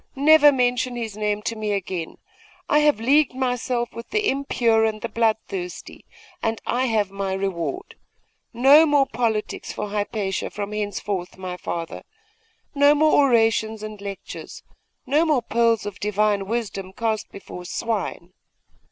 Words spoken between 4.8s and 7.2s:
and the bloodthirsty, and I have